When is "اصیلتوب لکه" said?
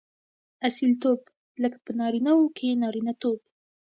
0.69-1.77